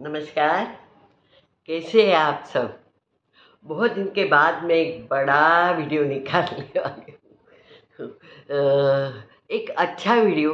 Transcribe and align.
नमस्कार। 0.00 0.64
कैसे 1.68 2.02
हैं 2.06 2.14
आप 2.16 2.44
सब? 2.52 2.72
बहुत 3.64 3.92
दिन 3.92 4.06
के 4.14 4.24
बाद 4.24 4.64
मैं 4.64 4.74
एक 4.74 5.06
बड़ा 5.10 5.70
वीडियो 5.70 6.04
निकालने 6.04 6.80
वाली 6.80 7.12
हूँ। 8.00 8.08
एक 9.50 9.70
अच्छा 9.70 10.14
वीडियो 10.14 10.52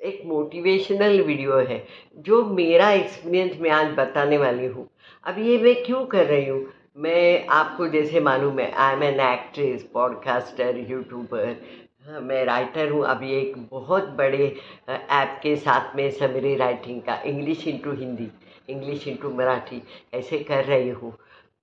एक 0.00 0.22
मोटिवेशनल 0.26 1.20
वीडियो 1.22 1.58
है, 1.58 1.82
जो 2.18 2.44
मेरा 2.44 2.90
एक्सपीरियंस 2.90 3.58
मैं 3.60 3.70
आज 3.70 3.94
बताने 3.96 4.38
वाली 4.38 4.66
हूँ। 4.66 4.88
अब 5.26 5.38
ये 5.38 5.58
मैं 5.58 5.74
क्यों 5.84 6.04
कर 6.06 6.26
रही 6.26 6.46
हूँ? 6.48 6.64
मैं 6.96 7.46
आपको 7.50 7.88
जैसे 7.88 8.20
मालूम 8.20 8.58
है 8.60 8.70
I 8.72 8.94
am 8.94 9.02
an 9.02 9.20
actress 9.32 9.82
podcaster 9.94 10.78
YouTuber 10.90 11.56
मैं 12.04 12.44
राइटर 12.44 12.90
हूँ। 12.90 13.04
अभी 13.06 13.32
एक 13.32 13.56
बहुत 13.70 14.08
बड़े 14.18 14.46
ऐप 14.88 15.38
के 15.42 15.54
साथ 15.56 15.94
में 15.96 16.10
समेरी 16.10 16.54
राइटिंग 16.56 17.00
का 17.02 17.20
English 17.26 17.66
into 17.68 17.92
Hindi 17.94 18.28
English 18.68 19.06
into 19.08 19.30
Marathi 19.34 19.82
ऐसे 20.14 20.38
कर 20.44 20.64
रही 20.64 20.88
हूँ। 20.90 21.12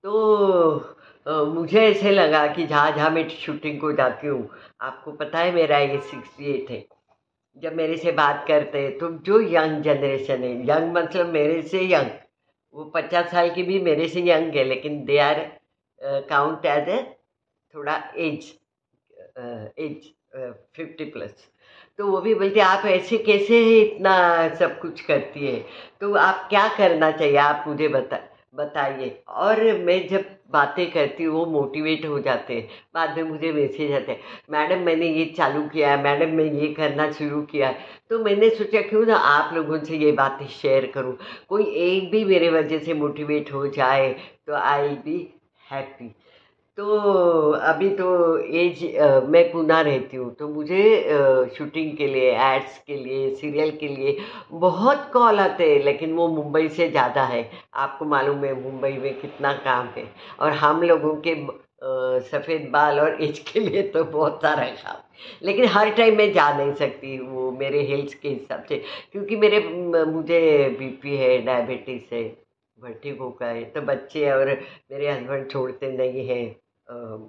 तो 0.04 0.96
मुझे 1.46 1.80
ऐसे 1.80 2.10
लगा 2.10 2.46
कि 2.54 2.66
जहाँ 2.66 2.92
जहाँ 2.92 3.10
मैं 3.10 3.28
शूटिंग 3.30 3.80
को 3.80 3.92
जाती 3.92 4.26
हूँ। 4.26 4.48
आपको 4.80 5.12
पता 5.12 5.38
है 5.38 5.52
मेरा 5.54 5.78
ये 5.78 5.98
सिक्सटी 6.00 6.52
एट 6.52 6.70
है। 6.70 6.84
जब 7.56 7.74
मेरे 7.76 7.96
से 7.96 8.12
बात 8.12 8.44
करते 8.48 8.78
हैं 8.78 8.96
तो 8.98 9.10
जो 9.26 9.40
यंग 9.42 9.82
जनरेशन 9.82 10.42
है 10.44 10.52
यंग 10.68 10.92
मतलब 10.94 11.32
मेरे 11.32 11.60
से 11.62 11.82
यंग 11.84 12.10
वो 12.74 12.84
पचास 12.94 13.30
साल 13.30 13.50
की 13.54 13.62
भी 13.62 13.78
मेरे 13.82 14.06
से 14.08 14.20
यंग 14.22 14.56
है, 14.56 14.64
लेकिन 14.64 15.04
they 15.04 15.18
are 15.18 15.40
count 16.28 16.66
as 16.66 16.88
a 16.88 17.02
थोड़ा 17.74 17.96
एज 18.18 18.52
एज 19.78 20.12
फिफ्टी 20.34 21.04
प्लस। 21.04 21.46
तो 21.98 22.06
वो 22.06 22.20
भी 22.20 22.34
बोलते, 22.34 22.60
आप 22.60 22.84
ऐसे 22.86 23.18
कैसे 23.18 23.60
इतना 23.80 24.54
सब 24.54 24.78
कुछ 24.80 25.00
करती 25.00 25.46
है? 25.46 25.64
तो 26.00 26.14
आप 26.16 26.46
क्या 26.48 26.66
करना 26.76 27.10
चाहिए? 27.10 27.36
आप 27.36 27.64
मुझे 27.68 27.88
बता, 27.88 28.18
बताइए। 28.54 29.22
और 29.28 29.62
मैं 29.78 30.06
जब 30.08 30.24
बातें 30.50 30.90
करती 30.90 31.24
हूँ, 31.24 31.34
वो 31.34 31.44
मोटिवेट 31.46 32.06
हो 32.06 32.18
जाते 32.20 32.54
हैं। 32.54 32.68
बाद 32.94 33.16
में 33.16 33.24
मुझे 33.24 33.52
मैसेज 33.52 33.92
आते 33.92 34.12
हैं, 34.12 34.20
मैडम, 34.50 34.84
मैंने 34.84 35.08
ये 35.08 35.24
चालू 35.36 35.62
किया 35.68 35.90
है, 35.90 36.02
मैडम, 36.02 36.34
मैं 36.36 36.44
ये 36.44 36.72
करना 36.74 37.10
शुरू 37.12 37.42
किया 37.42 37.68
है। 37.68 37.78
तो 38.10 38.18
मैंने 38.18 38.50
सोचा, 38.50 38.80
क्यों 38.80 39.04
ना 39.06 39.16
आप 39.16 39.54
लोगों 39.54 39.78
से 39.84 39.96
ये 39.96 40.12
बातें 40.12 40.46
शेयर 40.52 40.90
करूँ? 40.94 41.16
कोई 41.48 41.64
एक 41.64 42.10
भी 42.10 42.24
मेरे 42.24 42.48
वजह 42.50 42.78
से 42.78 42.94
मोटिवेट 42.94 43.52
हो 43.52 43.66
जाए 43.68 44.12
तो 44.46 44.54
आई 44.54 44.88
बी 44.88 45.18
हैप्पी 45.64 46.14
तो 46.80 47.50
अभी 47.52 47.88
तो 47.90 48.06
एज 48.58 48.82
मैं 49.28 49.42
पुणे 49.52 49.82
रहती 49.82 50.16
हूँ 50.16 50.30
तो 50.34 50.46
मुझे 50.48 50.84
शूटिंग 51.56 51.96
के 51.96 52.06
लिए, 52.06 52.30
एड्स 52.32 52.78
के 52.86 52.96
लिए, 52.96 53.34
सीरियल 53.34 53.70
के 53.80 53.88
लिए 53.88 54.16
बहुत 54.52 55.10
कॉल 55.12 55.40
आते 55.40 55.68
हैं, 55.70 55.82
लेकिन 55.84 56.12
वो 56.12 56.28
मुंबई 56.28 56.68
से 56.68 56.88
ज़्यादा 56.90 57.24
है। 57.24 57.42
आपको 57.76 58.04
मालूम 58.04 58.44
है 58.44 58.54
मुंबई 58.62 58.92
में 58.92 59.20
कितना 59.20 59.52
काम 59.64 59.88
है। 59.96 60.04
और 60.40 60.52
हम 60.52 60.82
लोगों 60.82 61.14
के 61.26 61.34
सफ़ेद 62.30 62.68
बाल 62.72 63.00
और 63.00 63.22
एज 63.22 63.38
के 63.52 63.60
लिए 63.60 63.82
तो 63.90 64.04
बहुत 64.06 64.40
सारा 64.42 64.62
है। 64.62 64.72
काम 64.76 64.96
लेकिन 65.42 65.64
हर 65.68 65.90
टाइम 65.90 66.16
मैं 66.18 66.32
जा 66.32 66.50
नहीं 66.56 66.74
सकती 66.76 67.18
वो 67.20 67.50
मेरे 67.60 67.82
हेल्थ 67.86 68.14
के 68.22 68.28
हिसाब 68.28 68.64
से, 68.68 68.82
क्योंकि 69.12 69.36
मेरे 69.36 69.60
मुझे 70.06 70.40
बीपी 70.78 71.16
है 71.16 71.38
डायबिटीज़ 71.42 72.14
है 72.14 72.24
भट्टी 72.78 73.10
का 73.20 73.46
है 73.46 73.64
तो 73.70 73.80
बच्चे 73.84 74.30
और 74.30 74.46
मेरे 74.92 75.10
हस्बैंड 75.10 75.50
छोड़ते 75.50 75.92
नहीं 75.92 76.26
हैं। 76.28 76.44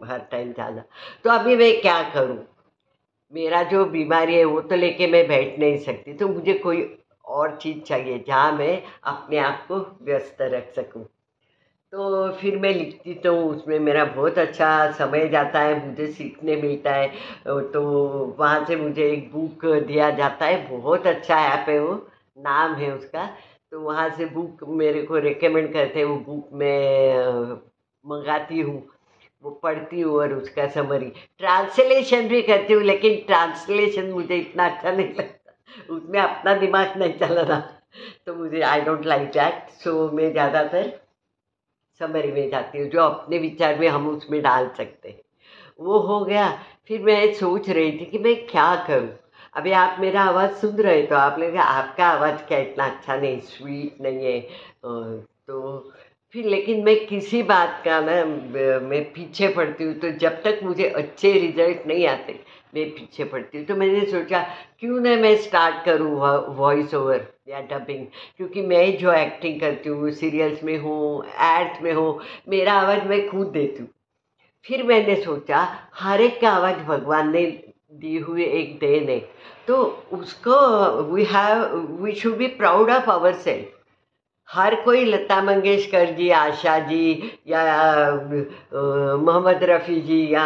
हर 0.08 0.20
टाइम 0.32 0.52
जाना 0.54 0.84
तो 1.24 1.30
अभी 1.30 1.56
मैं 1.56 1.72
क्या 1.82 2.02
करूँ? 2.14 2.38
मेरा 3.34 3.62
जो 3.64 3.84
बीमारी 3.86 4.36
है, 4.36 4.44
वो 4.46 4.62
तो 4.62 4.76
लेके 4.76 5.08
मैं 5.08 5.28
बैठ 5.28 5.60
नहीं 5.60 5.78
सकती। 5.78 6.14
तो 6.14 6.28
मुझे 6.28 6.54
कोई 6.54 6.82
और 7.26 7.56
चीज़ 7.58 7.80
चाहिए 7.80 8.24
जहाँ 8.28 8.52
मैं 8.52 8.82
अपने 9.04 9.38
आप 9.40 9.66
को 9.68 9.78
व्यस्त 10.06 10.42
रख 10.42 10.74
सकूँ? 10.76 11.04
तो 11.94 12.32
फिर 12.32 12.58
मैं 12.60 12.74
लिखती 12.74 13.14
तो 13.14 13.34
उसमें 13.46 13.78
मेरा 13.80 14.04
बहुत 14.06 14.38
अच्छा 14.38 14.92
समय 14.92 15.28
जाता 15.30 15.60
है, 15.60 15.88
मुझे 15.88 16.08
सीखने 16.08 16.56
मिलता 16.56 16.94
है। 16.94 17.08
तो 17.48 17.82
वहाँ 18.40 18.66
से 18.66 18.76
मुझे 18.76 19.10
एक 19.12 19.32
बुक 19.34 19.66
दिया 19.88 20.10
जाता 20.12 20.46
है, 20.46 20.68
बहुत 20.70 21.08
अच्छा 21.08 21.40
ऐप 21.48 21.70
है 21.70 21.80
वो, 21.80 21.94
नाम 22.38 22.76
है 22.76 22.92
उसका। 22.96 23.26
तो 23.72 23.82
वहाँ 23.82 24.10
से 24.10 24.26
बुक 24.26 24.64
मेरे 24.70 25.02
को 25.04 25.18
रिकमेंड 25.18 25.74
करते 25.74 26.00
हैं, 26.00 26.06
वो 26.06 26.16
बुक 26.18 26.50
मैं 26.54 27.54
मंगाती 28.06 28.60
हूँ। 28.60 28.82
वो 29.44 29.52
पढ़ती 29.64 30.02
हूँ 30.02 30.16
और 30.16 30.34
उसका 30.34 30.68
समरी 30.70 31.12
ट्रांसलेशन 31.40 32.28
भी 32.28 32.42
करती 32.42 32.74
हूँ, 32.74 32.84
लेकिन 32.84 33.16
ट्रांसलेशन 33.28 34.12
मुझे 34.12 34.38
इतना 34.38 34.66
अच्छा 34.66 34.92
नहीं 34.92 35.14
लगता। 35.16 35.94
उसमें 35.96 36.20
अपना 36.20 36.54
दिमाग 36.58 36.98
नहीं 36.98 37.14
चला 37.20 37.42
रहा। 37.42 37.60
तो 38.26 38.34
मुझे 38.36 38.62
I 38.64 38.82
don't 38.82 39.06
like 39.06 39.28
that 39.32 39.70
so 39.84 40.10
मैं 40.12 40.32
ज़्यादातर 40.32 40.92
समरी 42.02 42.32
में 42.32 42.50
जाती 42.50 42.78
हूँ, 42.80 42.88
जो 42.90 43.02
अपने 43.02 43.38
विचार 43.40 43.80
में 43.80 43.88
हम 43.88 44.08
उसमें 44.10 44.42
डाल 44.42 44.70
सकते 44.78 45.10
हैं। 45.10 45.20
वो 45.80 46.00
हो 46.00 46.24
गया। 46.26 46.50
फिर 46.88 47.02
मैं 47.02 47.34
सोच 47.34 47.70
रही 47.70 47.92
थी 47.92 48.06
कि 48.06 48.20
मैं 48.20 48.36
क्या 48.48 48.76
करूँ? 48.88 49.10
अभी 49.56 49.72
आप 49.74 49.98
मेरा 50.00 50.22
आवाज़ 50.24 50.52
सुन 50.56 50.76
रहे 50.78 51.02
तो 51.08 51.16
आप 51.16 51.40
लोग, 51.40 51.56
आपका 51.58 52.06
आवाज़ 52.08 52.42
क्या 52.48 52.58
इतना 52.60 52.86
अच्छा 52.86 53.16
नहीं 53.16 53.40
स्वीट 53.42 54.02
नहीं 54.02 54.26
है। 54.26 54.40
तो 55.48 55.92
फिर 56.34 56.46
लेकिन 56.46 56.84
मैं 56.84 56.96
किसी 57.08 57.42
बात 57.44 57.82
का 57.86 58.00
ना, 58.02 58.24
मैं 58.82 59.04
पीछे 59.14 59.48
पड़ती 59.54 59.84
हूँ 59.84 59.94
तो 60.00 60.12
जब 60.20 60.42
तक 60.44 60.60
मुझे 60.64 60.88
अच्छे 60.90 61.32
रिज़ल्ट 61.34 61.88
नहीं 61.88 62.06
आते, 62.08 62.40
मैं 62.76 62.90
पीछे 62.90 63.24
पड़ती 63.24 63.58
हूँ। 63.58 63.66
तो 63.68 63.76
मैंने 63.76 64.06
सोचा, 64.12 64.42
क्यों 64.80 65.00
ना 65.00 65.16
मैं 65.22 65.36
स्टार्ट 65.38 65.84
करूँ 65.86 66.12
वॉइस 66.58 66.94
ओवर 66.96 67.28
या 67.50 67.62
डबिंग 67.72 68.06
क्योंकि 68.38 68.62
मैं 68.62 68.98
जो 68.98 69.12
एक्टिंग 69.14 69.60
करती 69.62 69.90
हूँ 69.90 70.12
सीरियल्स 70.12 70.64
में 70.64 70.78
हूँ 70.80 71.26
एड्स 71.26 71.82
में 71.82 71.92
हूँ, 71.94 72.20
मेरा 72.50 72.74
आवाज़ 72.74 73.04
मैं 73.10 73.28
खुद 73.30 73.48
देती 73.48 73.82
हूँ। 73.82 73.90
फिर 74.66 74.84
मैंने 74.84 75.16
सोचा, 75.24 75.68
हर 75.96 76.22
एक 76.22 76.40
का 76.42 76.50
आवाज़ 76.52 76.78
भगवान 76.88 77.32
ने 77.32 77.46
दी 77.94 78.18
हुई 78.20 78.44
एक 78.44 78.78
देन 78.80 79.10
है। 79.10 79.20
तो 79.68 79.84
उसको 80.14 80.56
we 81.14 81.24
have 81.26 81.64
we 82.04 82.16
should 82.16 82.38
be 82.38 82.48
proud 82.58 82.90
of 82.92 83.10
our 83.10 83.34
self 83.36 83.80
हर 84.54 84.76
कोई 84.76 85.06
लता 85.06 85.42
मंगेशकर 85.42 86.14
जी 86.14 86.30
आशा 86.38 86.78
जी 86.80 87.04
या 87.48 87.62
मोहम्मद 88.16 89.64
रफ़ी 89.64 90.00
जी 90.02 90.22
या 90.34 90.46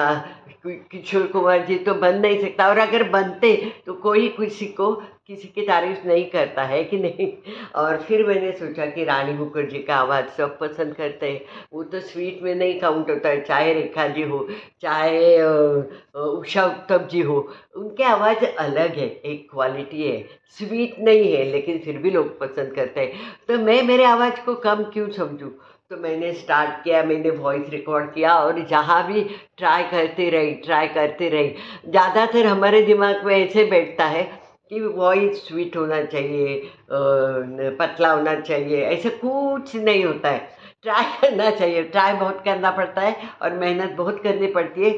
किशोर 0.65 1.27
कुमार 1.27 1.65
जी 1.65 1.75
तो 1.79 1.93
बन 1.95 2.19
नहीं 2.19 2.39
सकता। 2.41 2.67
और 2.69 2.77
अगर 2.79 3.03
बनते 3.09 3.55
तो 3.85 3.93
कोई 3.95 4.27
किसी 4.29 4.65
को, 4.67 4.93
किसी 5.27 5.47
की 5.47 5.61
तारीफ़ 5.67 6.07
नहीं 6.07 6.25
करता 6.29 6.63
है 6.63 6.83
कि 6.83 6.97
नहीं? 6.97 7.31
और 7.75 7.97
फिर 8.01 8.25
मैंने 8.27 8.51
सोचा 8.51 8.85
कि 8.85 9.03
रानी 9.03 9.33
मुखर्जी 9.33 9.79
का 9.83 9.95
आवाज़ 9.95 10.25
सब 10.37 10.57
पसंद 10.59 10.93
करते 10.95 11.31
हैं। 11.31 11.41
वो 11.73 11.83
तो 11.83 11.99
स्वीट 12.01 12.39
में 12.43 12.53
नहीं 12.55 12.79
काउंट 12.79 13.09
होता 13.09 13.29
है, 13.29 13.41
चाहे 13.41 13.73
रेखा 13.73 14.07
जी 14.07 14.23
हो, 14.23 14.47
चाहे 14.81 15.41
उषा 16.15 16.65
उत्तम 16.65 17.07
जी 17.11 17.21
हो, 17.21 17.39
उनके 17.75 18.03
आवाज़ 18.03 18.45
अलग 18.45 18.97
है, 18.97 19.07
एक 19.07 19.47
क्वालिटी 19.51 20.03
है। 20.03 20.17
स्वीट 20.59 20.99
नहीं 20.99 21.31
है, 21.33 21.43
लेकिन 21.51 21.79
फिर 21.79 21.97
भी 21.97 22.11
लोग 22.11 22.37
पसंद 22.39 22.73
करते 22.75 23.01
हैं। 23.01 23.31
तो 23.47 23.57
मैं 23.59 23.81
मेरे 23.83 24.05
आवाज़ 24.05 24.45
को 24.45 24.55
कम 24.65 24.83
क्यों 24.93 25.09
समझूँ? 25.11 25.51
तो 25.91 25.97
मैंने 25.97 26.31
स्टार्ट 26.33 26.83
किया, 26.83 27.01
मैंने 27.03 27.29
वॉइस 27.31 27.69
रिकॉर्ड 27.69 28.13
किया 28.13 28.33
और 28.35 28.59
जहाँ 28.67 29.01
भी 29.07 29.21
ट्राई 29.57 29.83
करते 29.89 30.29
रही 30.29 30.53
ट्राई 30.63 30.87
करते 30.87 31.29
रही। 31.29 31.49
ज़्यादातर 31.89 32.45
हमारे 32.45 32.81
दिमाग 32.81 33.25
में 33.25 33.35
ऐसे 33.35 33.65
बैठता 33.65 34.05
है 34.05 34.23
कि 34.69 34.79
वॉइस 34.81 35.47
स्वीट 35.47 35.75
होना 35.77 36.01
चाहिए 36.03 36.57
पतला 37.79 38.11
होना 38.11 38.35
चाहिए, 38.39 38.81
ऐसा 38.85 39.09
कुछ 39.21 39.75
नहीं 39.75 40.03
होता 40.05 40.29
है। 40.29 40.39
ट्राई 40.83 41.03
करना 41.21 41.49
चाहिए 41.51 41.83
ट्राई 41.83 42.13
बहुत 42.13 42.41
करना 42.45 42.71
पड़ता 42.71 43.01
है 43.01 43.15
और 43.41 43.53
मेहनत 43.55 43.91
बहुत 43.97 44.21
करनी 44.23 44.47
पड़ती 44.51 44.89
है। 44.89 44.97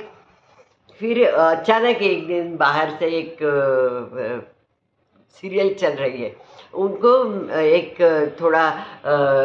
फिर 1.01 1.25
अचानक 1.27 2.01
एक 2.03 2.27
दिन 2.27 2.55
बाहर 2.57 2.97
से 2.99 3.07
एक 3.17 3.37
सीरियल 5.43 5.73
चल 5.73 5.93
रही 5.95 6.23
है। 6.23 6.35
उनको 6.73 7.11
एक 7.59 8.01
थोड़ा 8.41 8.67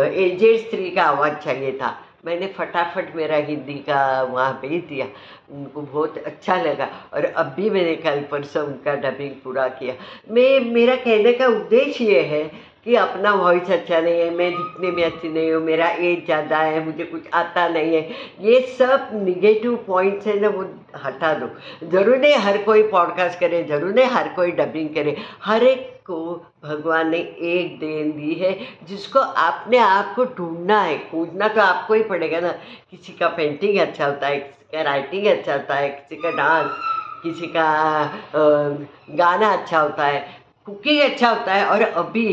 एजेड 0.07 0.59
स्त्री 0.59 0.91
का 0.91 1.03
आवाज़ 1.05 1.35
चाहिए 1.45 1.73
था। 1.73 1.99
मैंने 2.25 2.47
फटाफट 2.57 3.15
मेरा 3.17 3.37
हिंदी 3.37 3.75
का 3.87 4.23
वहाँ 4.23 4.53
भेज 4.63 4.83
दिया। 4.89 5.07
उनको 5.51 5.81
बहुत 5.83 6.19
अच्छा 6.19 6.57
लगा 6.63 6.89
और 7.15 7.25
अब 7.25 7.47
भी 7.57 7.71
मैंने 7.71 7.95
कल 7.97 8.21
परसों 8.31 8.65
उनका 8.67 8.95
डबिंग 8.97 9.31
पूरा 9.45 9.67
किया। 9.69 9.95
मैं, 10.31 10.61
मेरा 10.73 10.97
कहने 10.97 11.33
का 11.33 11.47
उद्देश्य 11.49 12.05
ये 12.05 12.21
है 12.25 12.45
कि 12.87 12.95
अपना 12.97 13.33
वॉइस 13.35 13.71
अच्छा 13.71 14.01
नहीं 14.01 14.21
है, 14.21 14.31
मैं 14.31 14.51
दिखने 14.51 14.91
में 14.91 15.05
अच्छी 15.05 15.29
नहीं 15.29 15.53
हूँ, 15.53 15.63
मेरा 15.63 15.89
एज 15.89 16.25
ज़्यादा 16.25 16.59
है, 16.59 16.85
मुझे 16.85 17.05
कुछ 17.05 17.29
आता 17.35 17.67
नहीं 17.69 17.95
है। 17.95 18.03
ये 18.41 18.61
सब 18.79 19.09
निगेटिव 19.15 19.77
पॉइंट्स 19.87 20.27
है 20.27 20.39
ना, 20.41 20.49
वो 20.49 20.65
हटा 21.05 21.33
दो। 21.35 21.49
ज़रूर 21.89 22.17
नहीं 22.17 22.35
हर 22.37 22.59
कोई 22.63 22.83
पॉडकास्ट 22.89 23.39
करे, 23.41 23.63
ज़रूर 23.65 23.95
नहीं 23.95 24.07
हर 24.07 24.29
कोई 24.29 24.51
डबिंग 24.53 24.89
करे। 24.95 25.17
हर 25.43 25.63
एक 25.63 25.91
को 26.07 26.19
भगवान 26.65 27.11
ने 27.11 27.19
एक 27.19 27.79
देन 27.79 28.11
दी 28.13 28.35
है, 28.35 28.57
जिसको 28.89 29.19
आपने 29.19 29.79
आप 29.79 30.13
को 30.17 30.25
ढूंढना 30.37 30.81
है। 30.81 30.97
खोजना 31.11 31.49
तो 31.49 31.61
आपको 31.61 31.95
ही 31.95 32.03
पड़ेगा 32.03 32.41
ना। 32.41 32.51
किसी 32.91 33.13
का 33.13 33.29
पेंटिंग 33.29 33.79
अच्छा 33.79 34.07
होता 34.07 34.27
है, 34.27 34.39
किसी 34.39 34.77
का 34.77 34.83
राइटिंग 34.83 35.27
अच्छा 35.29 35.53
होता 35.53 35.75
है, 35.75 35.89
किसी 35.89 36.23
का 36.23 36.31
डांस 36.37 36.71
किसी 37.23 37.47
का 37.47 37.65
गाना 39.17 39.53
अच्छा 39.53 39.81
होता 39.81 40.05
है। 40.05 40.21
कुकिंग 40.67 41.01
अच्छा 41.03 41.29
होता 41.31 41.55
है 41.55 41.65
और 41.67 41.83
अभी 41.83 42.27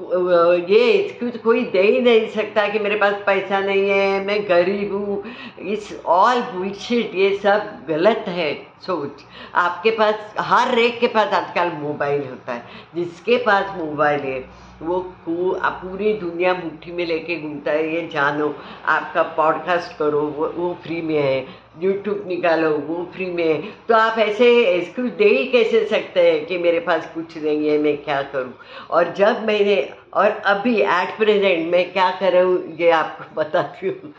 ये 0.00 0.78
एक्सक्यूज 0.90 1.36
कोई 1.36 1.64
दे 1.64 1.82
ही 1.82 2.00
नहीं 2.00 2.26
सकता 2.28 2.66
कि 2.68 2.78
मेरे 2.78 2.96
पास 2.96 3.14
पैसा 3.26 3.60
नहीं 3.60 3.88
है, 3.90 4.24
मैं 4.26 4.42
गरीब 4.48 4.92
हूँ। 4.92 5.22
इस 5.66 6.00
ऑल 6.06 6.40
बुलशिट 6.52 7.14
ये 7.14 7.34
सब 7.36 7.86
गलत 7.88 8.24
है। 8.28 8.69
सोच 8.86 9.24
आपके 9.54 9.90
पास, 9.90 10.34
हर 10.38 10.78
एक 10.78 11.00
के 11.00 11.06
पास 11.06 11.32
आजकल 11.32 11.72
मोबाइल 11.72 12.28
होता 12.28 12.52
है। 12.52 12.62
जिसके 12.94 13.36
पास 13.36 13.76
मोबाइल 13.76 14.20
है, 14.20 14.38
वो 14.82 14.98
पूरी 15.30 16.12
दुनिया 16.12 16.54
मुट्ठी 16.54 16.92
में 16.92 17.06
लेके 17.06 17.36
घूमता 17.40 17.70
है, 17.70 17.94
ये 17.94 18.06
जानो, 18.08 18.54
आपका 18.86 19.22
पॉडकास्ट 19.22 19.96
करो, 19.98 20.20
वो 20.20 20.46
वो 20.48 20.72
फ्री 20.82 21.00
में 21.02 21.18
है। 21.18 21.46
यूट्यूब 21.80 22.24
निकालो, 22.26 22.70
वो 22.78 23.04
फ्री 23.14 23.26
में 23.26 23.44
है। 23.44 23.62
तो 23.88 23.94
आप 23.94 24.18
ऐसे 24.18 24.48
एक्सक्यूज 24.64 25.10
दे 25.10 25.24
ही 25.24 25.44
कैसे 25.46 25.84
सकते 25.86 26.30
हैं 26.30 26.46
कि 26.46 26.58
मेरे 26.58 26.80
पास 26.80 27.10
कुछ 27.14 27.36
नहीं 27.36 27.68
है, 27.68 27.78
मैं 27.78 27.96
क्या 27.96 28.22
करूँ? 28.22 28.52
और 28.90 29.12
जब 29.12 29.44
मैंने, 29.46 29.76
और 30.14 30.30
अभी 30.30 30.80
एट 30.80 31.16
प्रेजेंट 31.18 31.72
मैं 31.72 31.92
क्या 31.92 32.10
कर 32.10 32.32
रहा 32.32 32.42
हूँ 32.42 32.76
ये 32.76 32.90
आपको 32.90 33.34
बताती 33.40 33.88
हूँ। 33.88 34.14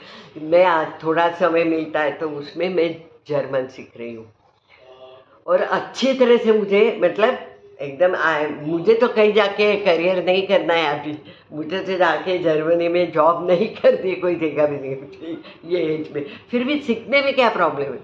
मैं 0.49 0.65
आज 0.65 0.87
थोड़ा 1.03 1.29
समय 1.31 1.63
मिलता 1.63 1.99
है 1.99 2.11
तो 2.11 2.29
उसमें 2.29 2.69
मैं 2.69 2.93
जर्मन 3.27 3.67
सीख 3.67 3.91
रही 3.97 4.13
हूँ। 4.15 4.40
और 5.51 5.61
अच्छी 5.61 6.13
तरह 6.13 6.37
से 6.37 6.51
मुझे 6.53 6.99
मतलब 7.03 7.37
एकदम 7.81 8.15
आए 8.15 8.47
मुझे 8.47 8.93
तो 8.93 9.07
कहीं 9.07 9.33
जाके 9.33 9.75
करियर 9.85 10.23
नहीं 10.25 10.45
करना 10.47 10.73
है 10.73 10.99
अभी। 10.99 11.17
मुझे 11.53 11.79
तो 11.79 11.97
जाके 11.97 12.37
जर्मनी 12.37 12.87
में 12.87 13.11
जॉब 13.11 13.47
नहीं 13.49 13.67
करती 13.81 14.15
कोई 14.15 14.35
देगा 14.35 14.65
भी 14.65 14.77
नहीं, 14.77 15.35
ये 15.71 15.83
एज 15.95 16.09
में। 16.15 16.25
फिर 16.51 16.63
भी 16.63 16.79
सीखने 16.81 17.21
में 17.21 17.33
क्या 17.35 17.49
प्रॉब्लम 17.49 17.93
है? 17.93 17.99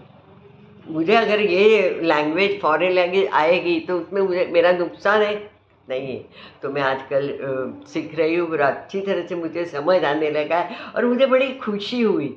मुझे 0.89 1.15
अगर 1.15 1.41
ये 1.41 1.89
लैंग्वेज 2.03 2.59
फॉरेन 2.61 2.91
लैंग्वेज 2.91 3.27
आएगी 3.33 3.79
तो 3.79 3.99
उसमें 3.99 4.21
मुझे, 4.21 4.45
मेरा 4.45 4.71
नुकसान 4.71 5.21
है? 5.21 5.35
नहीं 5.89 6.07
है। 6.07 6.25
तो 6.61 6.69
मैं 6.69 6.81
आजकल 6.81 7.29
सीख 7.87 8.17
रही 8.19 8.35
हूँ, 8.35 8.49
और 8.51 8.59
अच्छी 8.61 9.01
तरह 9.01 9.25
से 9.27 9.35
मुझे 9.35 9.65
समझ 9.65 10.03
आने 10.03 10.31
लगा 10.31 10.57
है, 10.57 10.75
और 10.95 11.05
मुझे 11.05 11.25
बड़ी 11.25 11.51
खुशी 11.55 12.01
हुई। 12.01 12.35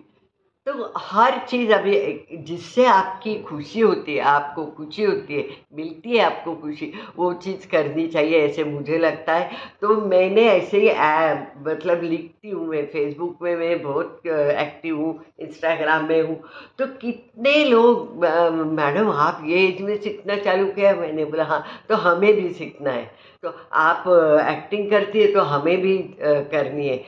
तो 0.67 0.93
हर 0.97 1.39
चीज़ 1.49 1.71
अभी 1.73 1.93
जिससे 2.47 2.85
आपकी 2.87 3.35
खुशी 3.43 3.81
होती 3.81 4.15
है, 4.15 4.21
आपको 4.23 4.65
खुशी 4.77 5.03
होती 5.05 5.35
है, 5.35 5.45
मिलती 5.75 6.17
है 6.17 6.25
आपको 6.25 6.55
खुशी, 6.57 6.93
वो 7.17 7.33
चीज़ 7.35 7.67
करनी 7.69 8.07
चाहिए 8.09 8.41
ऐसे 8.41 8.65
मुझे 8.65 8.99
लगता 8.99 9.35
है। 9.35 9.51
तो 9.83 9.97
मैंने 10.07 10.43
ऐसे 10.49 10.81
ही 10.81 10.89
मतलब 11.67 12.03
लिखती 12.05 12.51
हूँ 12.51 12.67
मैं 12.69 12.85
फेसबुक 12.87 13.39
में 13.43 13.55
मैं 13.57 13.83
बहुत 13.83 14.27
एक्टिव 14.27 14.97
हूँ 14.97 15.15
इंस्टाग्राम 15.41 16.05
में 16.09 16.21
हूँ। 16.23 16.37
तो 16.79 16.87
कितने 16.99 17.65
लोग 17.65 18.25
मैडम, 18.75 19.11
आप 19.11 19.43
ये 19.47 19.67
एज 19.69 19.81
में 19.83 19.97
सीखना 19.99 20.37
चालू 20.39 20.67
किया? 20.69 20.95
मैंने 20.97 21.25
बोला 21.25 21.45
हाँ 21.45 21.65
तो 21.89 21.97
हमें 21.99 22.33
भी 22.35 22.49
सीखना 22.55 22.91
है। 22.91 23.05
तो 23.43 23.55
आप 23.79 24.05
एक्टिंग 24.51 24.91
करती 24.91 25.21
है 25.21 25.33
तो 25.35 25.41
हमें 25.43 25.77
भी 25.81 25.99
करनी 26.23 26.89
है। 26.89 27.03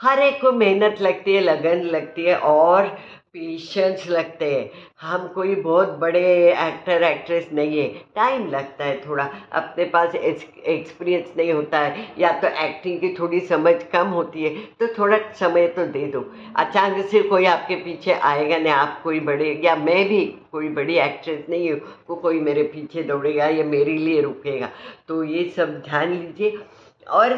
हर 0.00 0.20
एक 0.20 0.40
को 0.40 0.50
मेहनत 0.52 1.00
लगती 1.00 1.34
है, 1.34 1.40
लगन 1.40 1.82
लगती 1.84 2.22
है 2.24 2.36
और 2.36 2.86
पेशेंस 3.34 4.06
लगते 4.08 4.44
हैं। 4.44 4.70
हम 5.00 5.26
कोई 5.28 5.54
बहुत 5.56 5.88
बड़े 5.98 6.20
एक्टर 6.50 7.02
एक्ट्रेस 7.02 7.48
नहीं 7.52 7.78
है। 7.78 7.88
टाइम 8.16 8.46
लगता 8.50 8.84
है 8.84 9.00
थोड़ा। 9.00 9.28
अपने 9.52 9.84
पास 9.84 10.14
एक्सपीरियंस 10.14 11.32
नहीं 11.36 11.52
होता 11.52 11.78
है। 11.78 12.06
या 12.18 12.32
तो 12.40 12.48
एक्टिंग 12.64 13.00
की 13.00 13.12
थोड़ी 13.18 13.40
समझ 13.46 13.74
कम 13.92 14.08
होती 14.08 14.44
है। 14.44 14.54
तो 14.80 14.86
थोड़ा 14.98 15.18
समय 15.32 15.66
तो 15.68 15.86
दे 15.86 16.06
दो। 16.06 16.24
अचानक 16.56 17.06
से 17.06 17.22
कोई 17.22 17.44
आपके 17.46 17.76
पीछे 17.76 18.12
आएगा 18.12 18.58
नहीं 18.58 18.72
आप 18.72 19.00
कोई 19.02 19.20
बड़े, 19.22 19.52
या 19.64 19.76
मैं 19.76 20.08
भी 20.08 20.24
कोई 20.52 20.68
बड़ी 20.70 20.96
एक्ट्रेस 20.98 21.44
नहीं 21.50 21.70
हूँ 21.70 21.80
को 22.06 22.14
कोई 22.16 22.40
मेरे 22.40 22.62
पीछे 22.64 23.02
दौड़ेगा 23.02 23.46
या 23.48 23.64
मेरे 23.66 23.98
लिए 23.98 24.20
रुकेगा। 24.20 24.68
तो 25.08 25.22
ये 25.24 25.48
सब 25.56 25.80
ध्यान 25.80 26.12
लीजिए। 26.12 26.58
और 27.06 27.32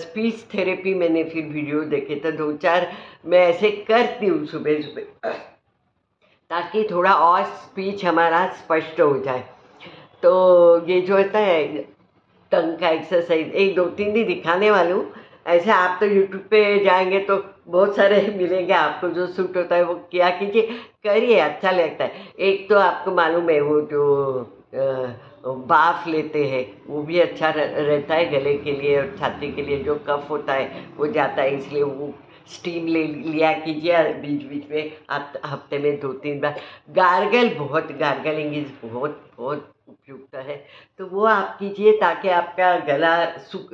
स्पीच 0.00 0.44
थेरेपी 0.54 0.94
मैंने 0.94 1.22
फिर 1.24 1.44
वीडियो 1.44 1.80
देखे 1.90 2.14
तो 2.16 2.30
दो 2.32 2.52
चार 2.56 2.86
मैं 3.26 3.38
ऐसे 3.48 3.70
करती 3.88 4.26
हूँ 4.26 4.46
सुबह 4.46 4.80
सुबह, 4.82 5.30
ताकि 6.50 6.86
थोड़ा 6.90 7.12
और 7.14 7.44
स्पीच 7.44 8.04
हमारा 8.04 8.46
स्पष्ट 8.54 9.00
हो 9.00 9.18
जाए। 9.24 9.44
तो 10.22 10.86
ये 10.88 11.00
जो 11.00 11.16
होता 11.16 11.38
है 11.38 11.66
टंग 12.52 12.78
का 12.78 12.88
एक्सरसाइज 12.88 13.54
एक 13.54 13.74
दो 13.76 13.84
तीन 13.96 14.12
दिन 14.12 14.26
दिखाने 14.26 14.70
वाली 14.70 14.92
हूँ। 14.92 15.12
ऐसे 15.46 15.70
आप 15.70 15.96
तो 16.00 16.06
यूट्यूब 16.06 16.42
पे 16.50 16.84
जाएँगे 16.84 17.18
तो 17.20 17.36
बहुत 17.68 17.96
सारे 17.96 18.20
मिलेंगे 18.38 18.72
आपको 18.72 19.08
जो 19.08 19.26
सूट 19.26 19.56
होता 19.56 19.76
है 19.76 19.84
वो 19.84 19.94
किया 20.12 20.30
कीजिए, 20.30 20.62
करिए 21.04 21.38
अच्छा 21.40 21.70
लगता 21.70 22.04
है। 22.04 22.32
एक 22.40 22.68
तो 22.68 22.78
आपको 22.78 23.14
मालूम 23.14 23.50
है 23.50 23.60
वो 23.60 23.80
जो 23.92 24.02
बाफ 25.46 26.06
लेते 26.06 26.44
हैं, 26.46 26.64
वो 26.86 27.02
भी 27.02 27.18
अच्छा 27.20 27.50
रहता 27.50 28.14
है 28.14 28.30
गले 28.30 28.54
के 28.58 28.72
लिए 28.72 28.98
और 29.00 29.14
छाती 29.18 29.52
के 29.52 29.62
लिए, 29.62 29.78
जो 29.78 29.94
कफ 30.08 30.26
होता 30.30 30.52
है, 30.52 30.70
वो 30.96 31.06
जाता 31.08 31.42
है, 31.42 31.56
इसलिए 31.58 31.82
वो 31.82 32.12
स्टीम 32.48 32.86
ले 32.86 33.02
लिया 33.04 33.52
कीजिए 33.54 34.02
बीच 34.14 34.42
बीच 34.42 34.70
में 34.70 34.92
आप 35.10 35.32
हफ़्ते 35.46 35.78
में 35.78 35.98
दो 36.00 36.12
तीन 36.14 36.40
बार। 36.40 36.60
गार्गल 36.90 37.48
बहुत 37.54 37.92
गार्गलिंग 37.98 38.54
इज़ 38.56 38.68
बहुत 38.82 39.20
बहुत 39.38 39.72
उपयुक्त 39.88 40.34
है। 40.36 40.56
तो 40.98 41.06
वो 41.06 41.24
आप 41.26 41.56
कीजिए 41.58 41.92
ताकि 42.00 42.28
आपका 42.30 42.74
गला 42.86 43.14
सुख 43.42 43.72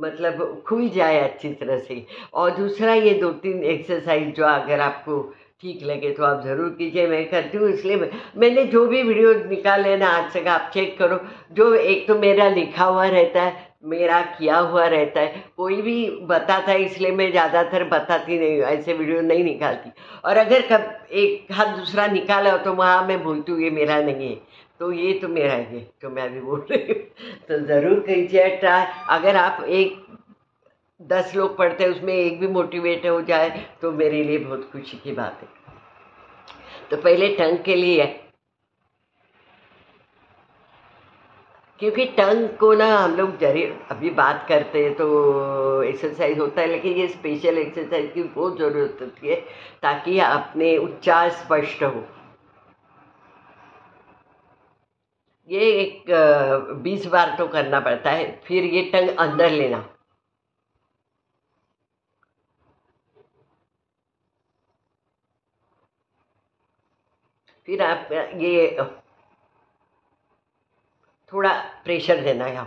मतलब 0.00 0.62
खुल 0.66 0.88
जाए 0.90 1.18
अच्छी 1.20 1.52
तरह 1.54 1.78
से। 1.78 2.04
और 2.34 2.50
दूसरा 2.56 2.94
ये 2.94 3.14
दो 3.14 3.30
तीन 3.42 3.62
एक्सरसाइज 3.64 4.34
जो 4.36 4.44
अगर 4.44 4.80
आपको 4.80 5.20
ठीक 5.62 5.82
लगे 5.82 6.10
तो 6.10 6.24
आप 6.24 6.42
ज़रूर 6.44 6.68
कीजिए 6.78 7.06
मैं 7.08 7.24
करती 7.30 7.58
हूँ 7.58 7.68
इसलिए 7.68 7.96
मैं, 7.96 8.08
मैंने 8.36 8.64
जो 8.66 8.86
भी 8.86 9.02
वीडियो 9.02 9.32
निकाले 9.50 9.96
ना 9.96 10.08
आज 10.08 10.32
तक 10.32 10.46
आप 10.48 10.70
चेक 10.74 10.96
करो 10.98 11.18
जो 11.56 11.74
एक 11.74 12.06
तो 12.08 12.18
मेरा 12.18 12.48
लिखा 12.50 12.84
हुआ 12.84 13.06
रहता 13.08 13.42
है 13.42 13.72
मेरा 13.84 14.20
किया 14.38 14.58
हुआ 14.58 14.86
रहता 14.86 15.20
है 15.20 15.42
कोई 15.56 15.80
भी 15.82 15.94
बताता 16.28 16.72
है 16.72 16.84
इसलिए 16.84 17.12
मैं 17.12 17.30
ज़्यादातर 17.30 17.84
बताती 17.88 18.38
नहीं 18.38 18.56
हूँ 18.56 18.66
ऐसे 18.66 18.92
वीडियो 18.94 19.20
नहीं 19.22 19.44
निकालती। 19.44 19.90
और 20.24 20.36
अगर 20.36 20.62
कब 20.70 21.06
एक 21.14 21.52
हाथ 21.52 21.76
दूसरा 21.76 22.06
निकाला 22.12 22.52
हो 22.52 22.58
तो 22.64 22.72
वहाँ 22.74 23.06
मैं 23.06 23.22
बोलती 23.24 23.52
हूँ 23.52 23.60
ये 23.62 23.70
मेरा 23.70 24.00
नहीं 24.02 24.28
है। 24.28 24.34
तो 24.80 24.90
ये 24.92 25.12
तो 25.18 25.28
मेरा 25.28 25.52
है 25.52 25.80
तो 26.02 26.10
मैं 26.10 26.22
अभी 26.22 26.40
बोल 26.40 26.64
रही 26.70 26.82
हूँ। 26.84 27.02
तो 27.48 27.58
ज़रूर 27.66 27.98
कीजिए 28.08 28.48
ट्राई। 28.56 28.86
अगर 29.10 29.36
आप 29.36 29.64
एक 29.64 30.02
दस 31.04 31.34
लोग 31.36 31.56
पढ़ते 31.56 31.84
हैं, 31.84 31.90
उसमें 31.90 32.14
एक 32.14 32.38
भी 32.40 32.46
मोटिवेट 32.48 33.06
हो 33.06 33.20
जाए 33.22 33.48
तो 33.82 33.90
मेरे 33.92 34.22
लिए 34.24 34.38
बहुत 34.38 34.68
खुशी 34.72 34.96
की 34.96 35.12
बात 35.12 35.40
है। 35.42 35.48
तो 36.90 36.96
पहले 36.98 37.28
टंग 37.36 37.58
के 37.64 37.74
लिए 37.76 38.02
है। 38.02 38.22
क्योंकि 41.80 42.04
टंग 42.18 42.48
को 42.58 42.72
ना 42.74 42.86
हम 42.96 43.14
लोग 43.16 43.38
ज़रिए 43.38 43.76
अभी 43.90 44.10
बात 44.12 44.44
करते 44.48 44.84
हैं 44.84 44.94
तो 44.94 45.82
एक्सरसाइज 45.82 46.38
होता 46.38 46.60
है, 46.60 46.66
लेकिन 46.66 46.92
ये 46.92 47.08
स्पेशल 47.08 47.58
एक्सरसाइज 47.58 48.10
की 48.14 48.22
बहुत 48.24 48.58
ज़रूरत 48.58 48.98
होती 49.00 49.28
है, 49.28 49.36
ताकि 49.82 50.18
अपने 50.20 50.76
उच्चार 50.78 51.30
स्पष्ट 51.32 51.82
हो। 51.82 52.04
ये 55.48 55.60
एक 55.72 56.04
बीस 56.82 57.06
बार 57.06 57.34
तो 57.38 57.46
करना 57.48 57.80
पड़ता 57.80 58.10
है, 58.10 58.40
फिर 58.46 58.64
ये 58.64 58.82
टंग 58.92 59.16
अंदर 59.18 59.50
लेना। 59.50 59.84
फिर 67.68 67.82
आप, 67.82 68.12
ये, 68.12 68.78
थोड़ा 71.32 71.52
प्रेशर 71.84 72.20
देना 72.24 72.44
है 72.44 72.66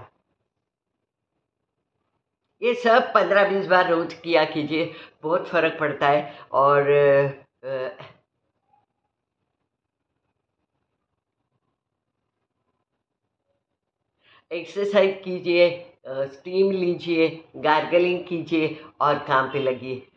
ये 2.61 2.73
सब 2.73 3.11
पंद्रह 3.13 3.49
बीस 3.49 3.67
बार 3.67 3.89
रोज 3.89 4.13
किया 4.13 4.43
कीजिए, 4.45 4.93
बहुत 5.23 5.47
फ़र्क 5.47 5.77
पड़ता 5.79 6.07
है। 6.07 6.39
और 6.53 6.89
एक्सरसाइज 14.51 15.21
कीजिए 15.23 15.69
स्टीम 16.07 16.71
लीजिए, 16.71 17.27
गार्गलिंग 17.55 18.23
कीजिए 18.25 18.67
और 19.01 19.17
काम 19.25 19.51
पे 19.53 19.59
लगिए। 19.59 20.07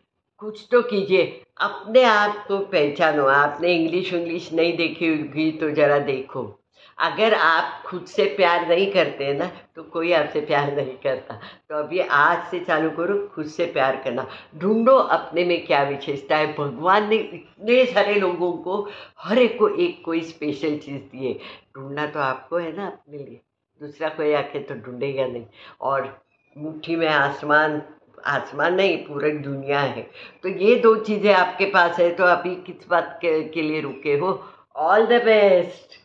कुछ 0.41 0.67
तो 0.71 0.81
कीजिए। 0.81 1.43
अपने 1.61 2.03
आप 2.03 2.45
को 2.47 2.57
पहचानो। 2.59 3.25
आपने 3.25 3.73
इंग्लिश 3.73 4.13
उंग्लिश 4.13 4.53
नहीं 4.53 4.77
देखी 4.77 5.07
होगी 5.07 5.51
तो 5.51 5.69
ज़रा 5.69 5.99
देखो। 5.99 6.59
अगर 6.97 7.33
आप 7.33 7.83
खुद 7.85 8.05
से 8.05 8.25
प्यार 8.25 8.67
नहीं 8.67 8.91
करते 8.91 9.25
हैं 9.25 9.33
ना 9.33 9.51
तो 9.75 9.83
कोई 9.83 10.11
आपसे 10.13 10.41
प्यार 10.41 10.75
नहीं 10.75 10.95
करता। 10.97 11.35
तो 11.69 11.75
अभी 11.75 11.99
आज 11.99 12.47
से 12.51 12.59
चालू 12.59 12.89
करो, 12.89 13.27
खुद 13.35 13.45
से 13.45 13.65
प्यार 13.65 13.95
करना। 13.95 14.27
ढूंढो 14.57 14.95
अपने 14.95 15.45
में 15.45 15.65
क्या 15.65 15.83
विशेषता 15.83 16.37
है। 16.37 16.53
भगवान 16.57 17.09
ने 17.09 17.15
इतने 17.15 17.85
सारे 17.85 18.15
लोगों 18.15 18.51
को, 18.53 18.89
हर 19.19 19.37
एक 19.37 19.59
को 19.59 19.69
एक 19.69 20.01
कोई 20.05 20.21
स्पेशल 20.21 20.77
चीज़ 20.77 21.01
दी 21.01 21.27
है। 21.27 21.33
ढूंढना 21.77 22.05
तो 22.05 22.19
आपको 22.19 22.57
है 22.57 22.75
ना 22.77 22.87
अपने 22.87 23.17
लिए। 23.17 23.41
दूसरा 23.81 24.09
कोई 24.09 24.33
आके 24.33 24.59
तो 24.59 24.75
ढूंढेगा 24.75 25.27
नहीं। 25.27 25.45
और 25.81 26.23
मुट्ठी 26.57 26.95
में 26.95 27.07
आसमान 27.07 27.81
आसमान 28.25 28.73
नहीं 28.75 28.97
पूरी 29.05 29.31
दुनिया 29.39 29.79
है। 29.79 30.01
तो 30.43 30.49
ये 30.49 30.75
दो 30.79 30.95
चीज़ें 31.03 31.33
आपके 31.33 31.65
पास 31.65 31.99
है 31.99 32.09
तो 32.15 32.23
अभी 32.25 32.55
किस 32.57 32.87
बात 32.89 33.17
के, 33.21 33.43
के 33.43 33.61
लिए 33.61 33.81
रुके 33.81 34.17
हो? 34.17 34.43
ऑल 34.75 35.05
द 35.07 35.21
बेस्ट 35.25 35.99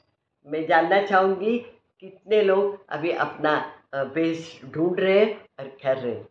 मैं 0.47 0.67
जानना 0.67 1.03
चाहूँगी 1.03 1.59
कितने 2.03 2.43
लोग 2.43 2.79
अभी 2.91 3.11
अपना 3.13 3.55
बेस्ट 3.95 4.65
ढूंढ 4.75 5.01
रहे 5.01 5.19
हैं 5.19 5.35
और 5.59 5.67
कर 5.83 5.97
रहे 5.97 6.13
हैं। 6.13 6.27